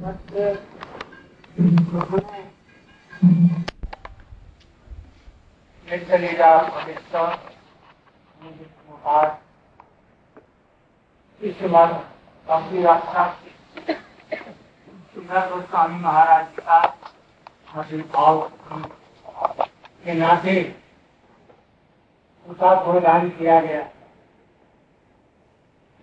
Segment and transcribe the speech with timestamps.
[0.00, 0.06] इस
[15.48, 16.78] गोस्वामी महाराज का
[17.74, 18.40] आविर्भाव
[20.04, 20.56] के नाते
[22.46, 23.82] उसका गुणगान किया गया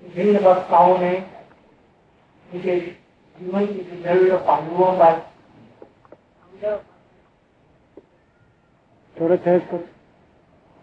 [0.03, 1.13] विभिन्न वक्ताओं ने
[3.41, 5.25] उनके जीवन की विभिन्न पहलुओं पर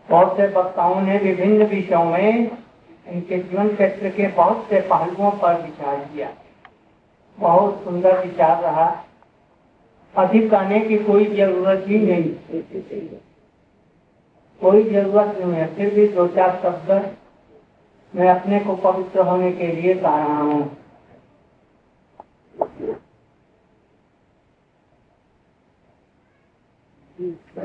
[0.09, 2.57] बहुत से वक्ताओं ने विभिन्न विषयों में
[3.07, 6.33] इनके जीवन क्षेत्र के बहुत से पहलुओं पर विचार किया।
[7.41, 9.05] बहुत सुंदर विचार रहा।
[10.17, 12.31] अधिक कहने की कोई ज़रूरत ही नहीं।
[14.61, 16.91] कोई ज़रूरत नहीं है फिर भी दो चार शब्द
[18.15, 20.84] मैं अपने को पवित्र होने के लिए कह रहा हूँ।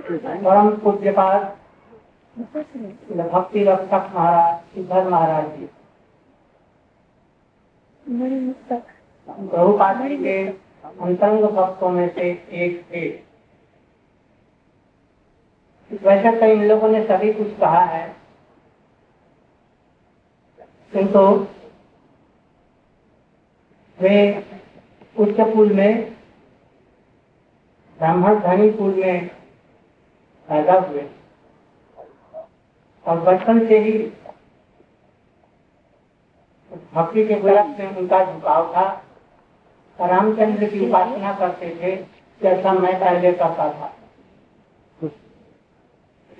[0.09, 1.41] परम पूज्य पाठ
[2.35, 5.69] भक्ति रक्षक महाराज सिद्धर महाराज जी।
[9.27, 13.07] प्रभुपाद के अंतरंग भक्तों में से एक थे।
[15.91, 18.07] वैसे तो इन लोगों ने सभी कुछ कहा है,
[20.93, 21.19] किंतु
[23.99, 24.15] वे
[25.15, 26.15] उच्च कुल में,
[27.99, 29.29] ब्राह्मण धनी कुल में
[30.49, 31.09] पैदा हुए।
[33.05, 33.91] और बचपन से ही
[36.93, 38.87] भक्ति के तरफ़ में उनका झुकाव था।
[39.99, 41.95] रामचंद्र की उपासना करते थे
[42.41, 43.93] जैसा मैं पहले करता था।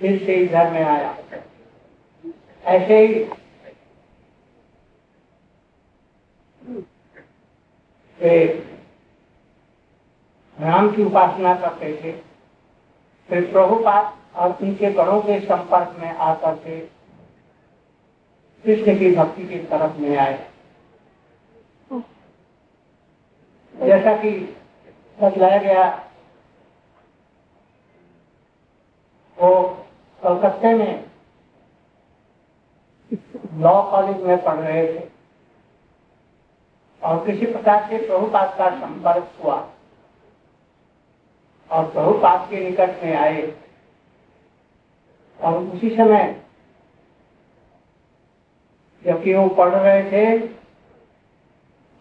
[0.00, 1.14] फिर से इधर में आया।
[2.64, 3.14] ऐसे ही
[10.58, 12.29] राम की उपासना करते थे।
[13.30, 16.78] फिर प्रभुपाद और उनके गणों के संपर्क में आकर के
[18.64, 20.38] कृष्ण की भक्ति की तरफ़ में आए।
[23.74, 24.30] जैसा कि
[25.18, 25.84] बतलाया गया,
[29.38, 29.52] वो
[30.22, 31.04] कलकत्ते में
[33.54, 35.08] लॉ कॉलेज में पढ़ रहे थे
[37.02, 39.56] और किसी प्रकार से प्रभुपाद का संपर्क हुआ।
[41.70, 43.42] और प्रभुपाद के निकट में आए।
[45.40, 46.42] और उसी समय
[49.04, 50.38] जबकि वो पढ़ रहे थे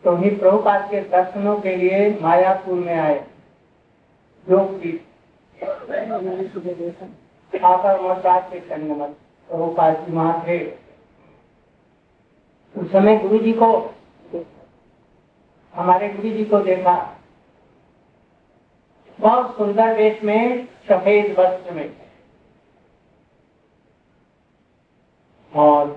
[0.04, 3.20] तो ही प्रभुपाद के दर्शनों के लिए मायापुर में आए।
[4.48, 4.92] जो की
[7.54, 9.16] आकर के संगमत
[9.50, 10.60] प्रभुपाद जी वहाँ थे।
[12.76, 13.68] उस समय गुरु जी को,
[15.74, 17.19] हमारे गुरु जी को देखा।
[19.20, 21.90] बहुत सुंदर वेश में सफ़ेद वस्त्र में।
[25.54, 25.88] और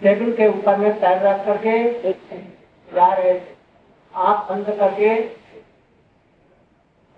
[0.00, 1.78] टेबल के ऊपर में पैर रख करके
[2.88, 3.38] रहे
[4.14, 5.14] आँख बंद करके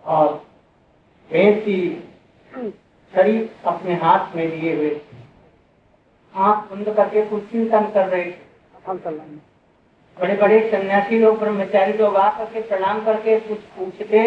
[0.04, 0.44] और
[1.30, 1.78] की
[3.14, 5.00] छड़ी अपने हाथ में लिए हुए
[6.34, 8.24] आँख बंद करके कुछ चिंतन कर रहे
[10.16, 14.20] बड़े बड़े सन्यासी लोग, ब्रह्मचारी लोग आ करके प्रणाम करके कुछ पूछते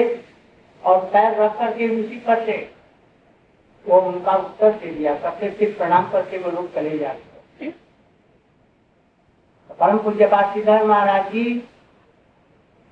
[0.84, 2.58] और पैर रख करके उसी करते
[3.86, 7.72] वो उनका उत्तर दे दिया। करते फिर प्रणाम करके वो लोग चले जाते
[9.80, 11.46] परम पूज्य पासीधर महाराज जी,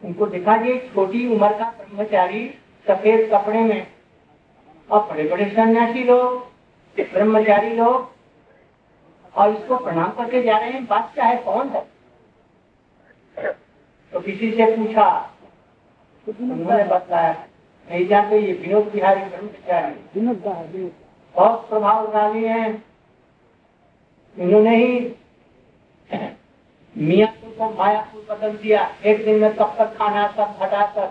[0.01, 2.47] उनको दिखा दिए छोटी उम्र का ब्रह्मचारी
[2.87, 3.87] सफ़ेद कपड़े में,
[4.89, 6.39] और बड़े बड़े सन्यासी लोग,
[6.97, 8.09] ब्रह्मचारी लोग,
[9.35, 11.35] और इसको प्रणाम करके जा रहे हैं। बात क्या है?
[11.37, 11.85] कौन है?
[14.13, 15.07] तो किसी से पूछा
[16.27, 17.33] उन्होंने बताया।
[17.87, 19.21] नहीं जानते ये विनोद बिहारी
[20.15, 20.43] विनोद
[21.35, 22.83] बहुत प्रभावशाली है।
[24.37, 25.15] इन्होंने ही
[26.95, 31.07] मियापुर को मायापुर बदल दिया। एक दिन में तब तक खाना सब हटाकर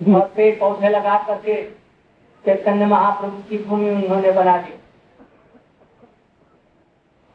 [0.00, 1.62] और पेड़ पौधे लगा करके
[2.44, 4.74] चैतन्य महाप्रभु की भूमि उन्होंने बना दी।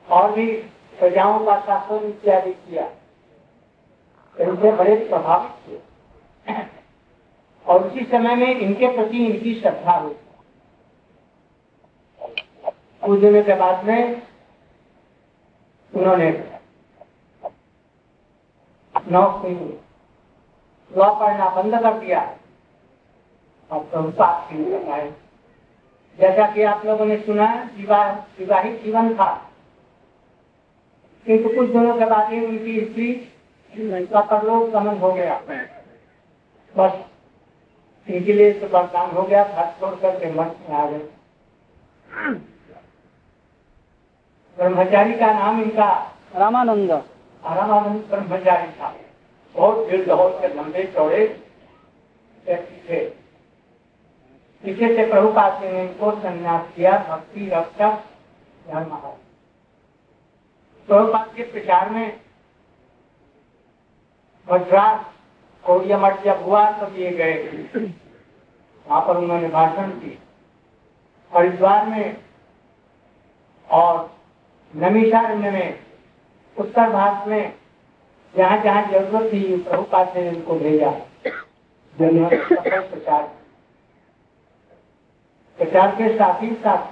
[0.08, 0.52] और भी
[1.00, 2.86] प्रजाओं का शासन इत्यादि किया।
[4.38, 5.80] इनसे बड़े प्रभावित हुए।
[7.68, 10.16] और उसी समय में इनके प्रति इनकी श्रद्धा हुई
[13.06, 14.22] कुछ दिनों के बाद में
[15.96, 16.52] उन्होंने
[20.98, 22.38] लॉ पढ़ना बंद कर दिया।
[23.72, 24.50] और प्रभुपात
[26.20, 29.52] जैसा कि आप लोगों ने सुना, विवाह, विवाहित जीवन था।
[31.26, 33.14] किंतु कुछ दिनों के बाद ही उनकी स्त्री
[34.06, 35.42] का परलोक गमन हो गया।
[36.78, 37.11] बस
[38.08, 41.00] इनके लिए तो बरदान हो गया घर छोड़ करके मठ में आ गए।
[44.58, 45.90] ब्रह्मचारी का नाम इनका
[46.36, 48.94] रामानंद। रामानंद ब्रह्मचारी था।
[49.56, 51.24] बहुत भीड़ दौड़ के लंबे चौड़े
[52.46, 53.00] व्यक्ति थे।
[54.64, 58.04] पीछे से प्रभुपाद ने इनको संन्यास किया भक्ति रक्षक
[58.66, 58.96] धर्म
[60.90, 62.20] प्रभुपाद के प्रचार में
[64.48, 65.06] मद्रास
[65.64, 67.34] कोरिया मठ जब हुआ तब ये गए
[68.88, 70.18] वहाँ पर उन्होंने भाषण की
[71.32, 72.18] हरिद्वार में
[73.70, 74.10] और
[74.74, 75.80] नमीशारण्य में
[76.58, 77.54] उत्तर भारत में
[78.34, 80.92] जहाँ जहाँ ज़रूरत थी प्रभुपाद ने उनको भेजा।
[81.96, 83.24] प्रचार
[85.60, 86.84] प्रचार के साथ ही साथ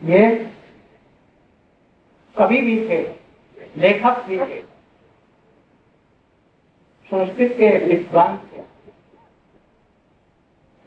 [0.00, 0.22] ये
[2.36, 3.02] कवि भी थे।
[3.76, 4.60] लेखक भी थे
[7.10, 8.62] संस्कृत के विद्वान थे।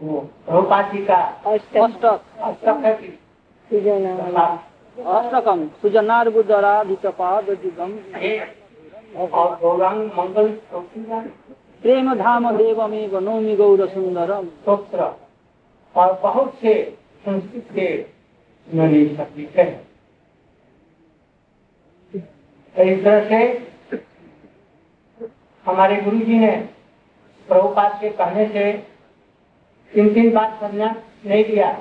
[0.01, 1.16] वो प्रभुपाद जी का
[1.48, 2.84] अष्टक। अष्टक।
[3.72, 3.98] है
[4.98, 5.68] अष्टकम
[9.16, 10.48] और गौरांग मंगल
[11.83, 15.12] प्रेम धाम देवमेव नौमि गौर सुंदरम स्तोत्र
[15.95, 16.74] और बहुत से
[17.25, 18.04] संस्कृत के
[18.68, 19.87] उन्होंने सब लिखे हैं
[22.84, 23.40] इस तरह से
[25.66, 26.52] हमारे गुरु जी ने
[27.48, 28.72] प्रभुपाद के कहने से
[29.94, 30.96] तीन तीन बार संन्यास
[31.26, 31.72] नहीं दिया।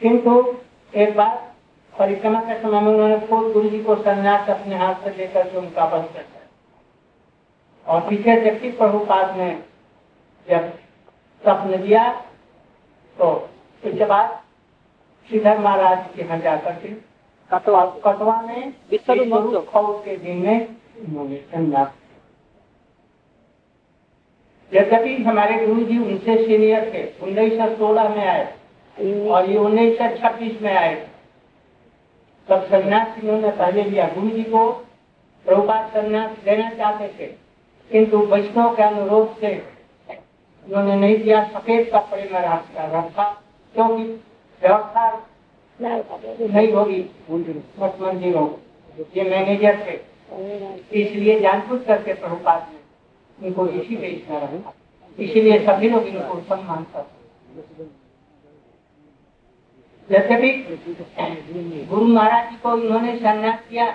[0.00, 0.34] किंतु
[0.92, 1.36] एक बार
[1.94, 5.58] परिक्रमा के समय में उन्होंने खुद गुरु जी को संन्यास अपने हाथ से लेकर के
[5.58, 6.40] उनका बंद कर दिया
[7.86, 9.50] और पीछे जबकि प्रभुपाद ने
[10.46, 10.68] जब
[11.44, 12.08] स्वप्न दिया
[13.16, 13.30] तो
[13.82, 14.38] उसके बाद
[15.30, 16.94] श्रीधर महाराज के यहाँ जाकर के
[17.52, 20.58] कटवा कटवा में विश्वरूप के दिन में
[24.72, 28.44] यद्यपि हमारे गुरु जी उनसे सीनियर थे उन्नीस सौ सोलह में आए
[29.28, 30.94] और ये उन्नीस सौ छब्बीस में आए।
[32.48, 34.70] तब संन्यास इन्होंने पहले लिया। गुरु जी को
[35.46, 37.26] प्रभुपाद संन्यास लेना चाहते थे
[37.90, 39.52] किंतु वैष्णव के अनुरोध से
[40.66, 43.24] उन्होंने नहीं दिया। सफ़ेद कपड़े में रखा
[43.74, 44.04] क्योंकि
[44.62, 45.04] व्यवस्था
[45.80, 47.00] नहीं होगी।
[47.78, 49.94] बस मंदिर होगी ये मैनेजर थे।
[51.02, 54.72] इसलिए जानबूझ करके प्रभुपाद ने इनको इसी में रखा।
[55.18, 57.20] इसीलिए सभी लोग इनको सम्मान करते
[60.36, 60.50] भी
[61.84, 63.86] गुरु महाराज जी को इन्होंने संन्यास किया,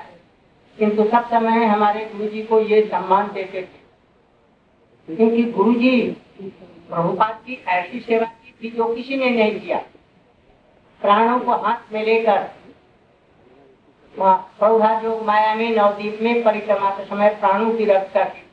[0.78, 5.92] किंतु सब समय हमारे गुरु जी को ये सम्मान देते थे। क्योंकि गुरु जी
[6.42, 9.80] प्रभुपाद की ऐसी सेवा की थी जो किसी ने नहीं किया।
[11.02, 12.48] प्राणों को हाथ में लेकर
[15.02, 18.44] जो माया में नवदीप में परिक्रमा के समय प्राणों की रक्षा की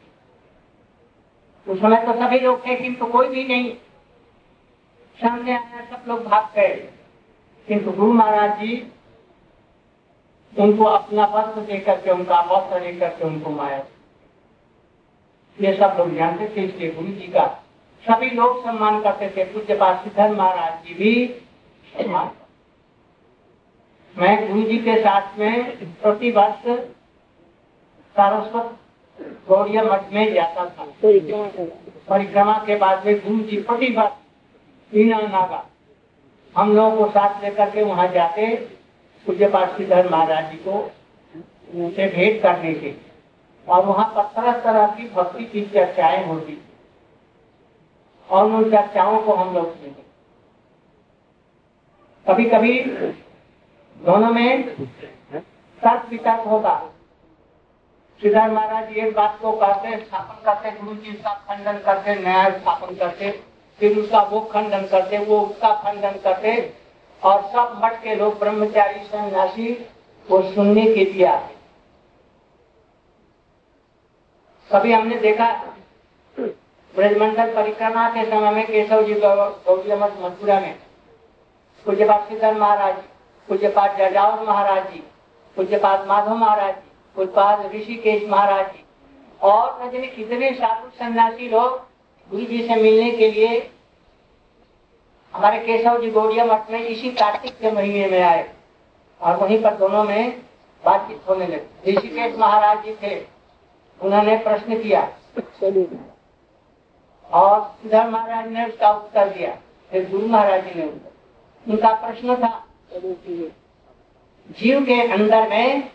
[1.67, 3.73] उस समय तो सभी लोग थे, किंतु कोई भी नहीं।
[5.19, 6.75] सामने आया, सब लोग भाग गए।
[7.69, 8.93] किंतु गुरु महाराज जी
[10.53, 13.85] उनको अपना वस्त्र देकर के, उनका वस्त्र लेकर के उनको माया
[15.59, 17.47] ये सब लोग जानते थे, इसलिए गुरु जी का
[18.05, 21.41] सभी लोग सम्मान करते थे। पूज्य सिद्धर महाराज जी भी।
[24.17, 25.55] मैं गुरु जी के साथ में
[25.95, 26.63] प्रति वर्ष
[28.17, 28.77] सारस्वत
[29.49, 30.87] गौड़िया मठ में जाता था।
[32.09, 34.13] परिक्रमा के बाद में गुरु जी प्रति वर्ष
[34.93, 35.65] मीना नागा,
[36.55, 38.55] हम लोगों को साथ लेकर के वहाँ जाते,
[39.27, 40.79] पूज्य पाठ श्रीधर महाराज जी को
[41.75, 42.95] उनसे भेंट करने के
[43.67, 46.61] और वहाँ पर तरह तरह की भक्ति की चर्चाएँ होती।
[48.29, 50.04] और उन चर्चाओं को हम लोग सुनते।
[52.27, 52.79] कभी कभी
[53.97, 54.69] दोनों में
[55.83, 56.77] तर्क वितर्क होता
[58.23, 62.95] श्रीधर महाराज एक बात को कहते स्थापन करते गुरु जी उसका खंडन करते नया स्थापन
[62.95, 63.31] करते
[63.81, 66.55] फिर उसका वो खंडन करते वो उसका खंडन करते
[67.23, 69.73] और सब मठ के लोग, ब्रह्मचारी, सन्यासी,
[70.29, 71.55] वो सुनने के लिए आते
[74.71, 75.51] कभी हमने देखा,
[76.95, 80.75] ब्रजमंडल परिक्रमा के समय में केशव जी गौरी मथुरा में
[81.87, 83.09] पूज्यपात सिद्धर महाराज जी
[83.49, 85.03] पूज्यपात जजावर महाराज जी
[85.57, 88.85] पूज्यपात माधव महाराज जी पूज्यपात ऋषिकेश महाराज जी।
[89.41, 91.77] और न जाने कितने साधु सन्यासी लोग
[92.31, 93.59] गुरु जी से मिलने के लिए
[95.35, 98.49] हमारे केशव जी गौड़िया मठ में इसी कार्तिक के महीने में आए
[99.21, 100.41] और वहीं पर दोनों में
[100.85, 103.17] बातचीत होने लगी। ऋषिकेश महाराज जी थे
[104.01, 105.09] उन्होंने प्रश्न किया।
[107.31, 109.57] और सिद्धार्थ महाराज ने उसका उत्तर दिया।
[109.93, 111.13] फिर गुरु महाराज जी ने उत्तर
[111.67, 112.65] उनका प्रश्न था।
[114.49, 115.91] जीव के अंदर में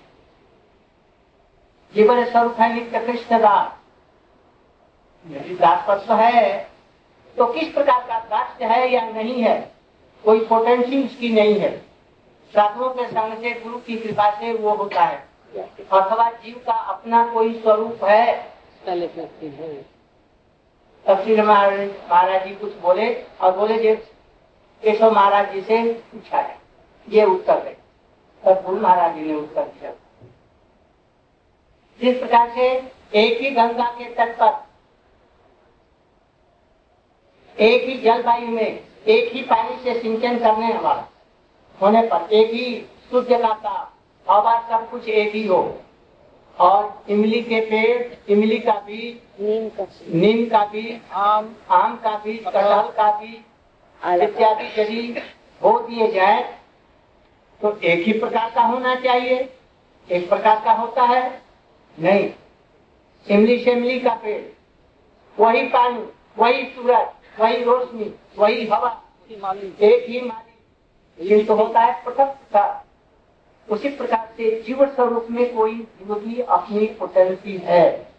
[1.94, 3.78] जीवन स्वरूप है नित्य कृष्ण दास।
[5.26, 6.58] यदि दासपत्व है
[7.38, 9.60] तो किस प्रकार का दास्य है या नहीं है?
[10.24, 11.78] कोई पोटेंशियल उसकी नहीं है।
[12.54, 15.18] साधुओं के संग से गुरु की कृपा से वो होता है।
[15.92, 18.34] अथवा जीव का अपना कोई स्वरूप है?
[21.06, 23.96] तब श्री महाराज जी कुछ बोले और बोले जे
[24.84, 25.82] केशव महाराज जी से
[26.12, 26.58] पूछा है।
[27.08, 29.92] ये उत्तर है। गुरु महाराज जी ने उत्तर दिया।
[32.00, 32.68] जिस प्रकार से
[33.20, 34.68] एक ही गंगा के तट पर
[37.58, 41.08] एक ही जलवायु में एक ही पानी से सिंचन करने वाला
[41.82, 43.78] होने पर एक ही शुद्ध का
[44.28, 45.62] हवा सब कुछ एक ही हो
[46.58, 52.18] और इमली के पेड़ इमली का बीज नीम का नीम का बीज आम आम का
[52.18, 53.44] बीज कटहल का बीज
[54.06, 55.20] इत्यादि यदि
[55.64, 56.60] हो दिए जाए
[57.62, 59.54] तो एक ही प्रकार का होना चाहिए।
[60.12, 61.42] एक प्रकार का होता है,
[62.00, 62.34] नहीं।
[63.28, 64.46] इमली से इमली का पेड़,
[65.44, 67.08] वही पानी, वही सूरज,
[67.40, 69.04] वही रोशनी, वही हवा,
[69.82, 70.50] एक ही माली।
[71.28, 72.86] किंतु होता है पृथक प्रकार।
[73.74, 78.14] उसी प्रकार से जीव स्वरूप में कोई जीव की अपनी पोटेंसी है।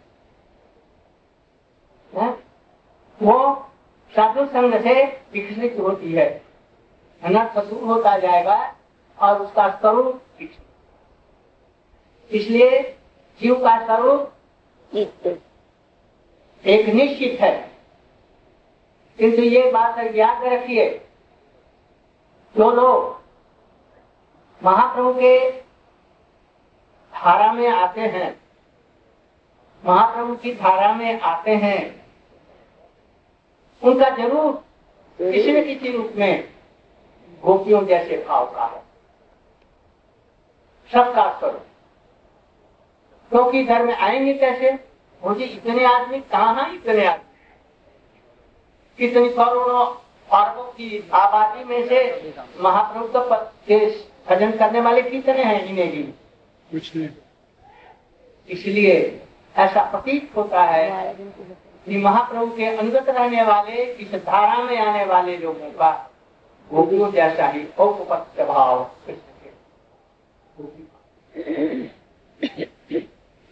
[2.13, 2.29] है?
[3.23, 3.70] वो
[4.15, 5.03] साधु संग से
[5.33, 6.43] विकसित होती है।
[7.23, 8.75] अनर्थ दूर होता जाएगा
[9.19, 10.21] और उसका स्वरूप
[12.31, 12.81] इसलिए
[13.41, 14.33] जीव का स्वरूप
[16.65, 17.71] एक निश्चित है।
[19.19, 20.89] किंतु ये बात याद रखिए,
[22.57, 23.21] जो लोग
[24.63, 25.51] महाप्रभु के
[27.13, 28.41] धारा में आते हैं,
[29.85, 32.00] महाप्रभु की धारा में आते हैं
[33.83, 34.51] उनका ज़रूर
[35.19, 36.49] किसी न किसी रूप में
[37.43, 38.83] गोपियों जैसे भाव का है।
[40.91, 41.65] सबका स्वरूप।
[43.31, 44.71] क्योंकि इधर में आएँगे कैसे?
[45.23, 47.27] मुझे इतने आदमी कहाँ हैं इतने आदमी?
[48.97, 49.85] कितनी करोड़ों
[50.31, 53.35] अरबों की आबादी में से महाप्रभु तो
[53.67, 53.85] के
[54.29, 56.03] भजन करने वाले कितने हैं इन्हें भी?
[56.71, 57.09] कुछ नहीं।
[58.49, 59.21] इसलिए
[59.57, 61.13] ऐसा प्रतीत होता है।
[61.87, 65.91] कि महाप्रभु के अंगत रहने वाले, इस धारा में आने वाले लोगों का
[66.69, 68.89] गोपियों जैसा ही औपत्य भाव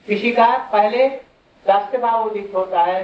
[0.07, 1.07] किसी का पहले
[1.65, 3.01] राष्ट्र भाव उदित होता है,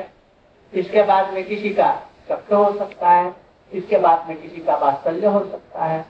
[0.74, 1.92] इसके बाद में किसी का
[2.30, 3.34] सत्य हो सकता है,
[3.72, 6.06] इसके बाद में किसी का वात्सल्य हो सकता है।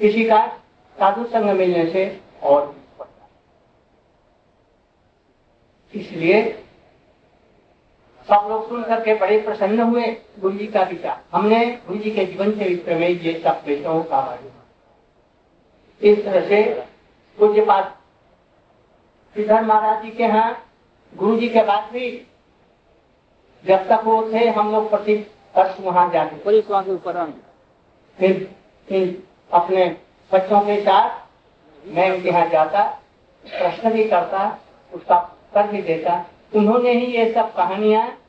[0.00, 0.46] किसी का
[0.96, 2.04] साधु संग मिलने से
[2.42, 2.74] और
[5.94, 6.42] इसलिए
[8.28, 10.06] सब लोग सुन करके बड़े प्रसन्न हुए
[10.40, 14.20] गुरु जी का विचार हमने गुरु जी के जीवन से प्रमेय ये सब विषयों का
[14.20, 16.62] वर्णन इस तरह से
[17.38, 17.94] पूज्य पाठ
[19.36, 20.50] श्रीधर महाराज जी के यहाँ
[21.12, 22.10] गुरु जी के बाद भी
[23.64, 25.14] जब तक वो थे हम लोग प्रति
[25.54, 26.72] वर्ष वहाँ जाते के
[28.18, 28.48] फिर
[28.88, 29.84] फिर अपने
[30.30, 32.82] बच्चों के साथ मैं उनके यहाँ जाता
[33.44, 34.46] प्रश्न भी करता
[34.92, 38.22] उसका उत्तर भी देता। उन्होंने ही ये सब कहानियाँ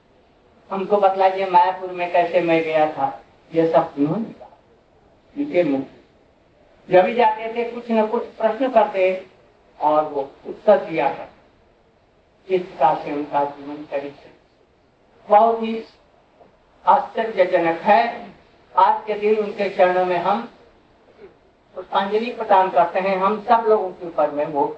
[0.72, 3.24] हमको बतलाई ये मायापुर में कैसे मैं गया था।
[3.56, 4.60] ये सब उन्होंने कहा।
[5.82, 6.00] से।
[6.94, 9.26] जब भी जाते थे, कुछ न कुछ प्रश्न करते
[9.82, 11.40] और वो उत्तर दिया करते।
[12.56, 14.30] इस प्रकार से उनका जीवन चरित्र।
[15.30, 15.84] बहुत ही
[16.86, 18.30] आश्चर्यजनक है।
[18.78, 20.50] आज के दिन उनके चरणों में हम
[21.76, 24.78] पुष्पांजलि प्रदान करते हैं। हम सब लोगों के ऊपर में वो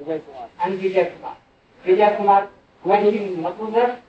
[0.00, 1.36] Vijay Kumar and Vijay Kumar
[1.84, 2.48] Vijay Kumar
[2.82, 4.00] when he Madhudar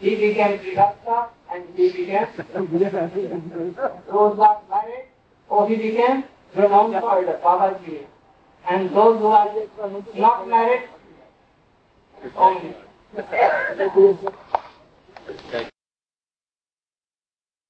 [0.00, 2.26] he became Srivastava and he became
[4.10, 5.06] those got married
[5.48, 6.24] or he became
[6.56, 8.06] renowned for the Babaji
[8.68, 9.48] and those who are
[10.16, 10.88] not married
[12.36, 12.74] only.